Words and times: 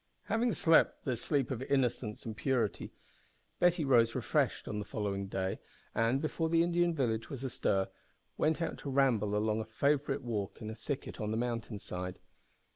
Having 0.23 0.53
slept 0.53 1.05
the 1.05 1.15
sleep 1.15 1.51
of 1.51 1.61
innocence 1.61 2.25
and 2.25 2.35
purity, 2.35 2.91
Betty 3.59 3.85
rose 3.85 4.15
refreshed 4.15 4.67
on 4.67 4.79
the 4.79 4.83
following 4.83 5.27
day, 5.27 5.59
and, 5.93 6.19
before 6.19 6.49
the 6.49 6.63
Indian 6.63 6.91
village 6.95 7.29
was 7.29 7.43
astir, 7.43 7.87
went 8.35 8.63
out 8.63 8.79
to 8.79 8.89
ramble 8.89 9.35
along 9.37 9.59
a 9.61 9.65
favourite 9.65 10.23
walk 10.23 10.59
in 10.59 10.71
a 10.71 10.75
thicket 10.75 11.21
on 11.21 11.29
the 11.29 11.37
mountain 11.37 11.77
side. 11.77 12.17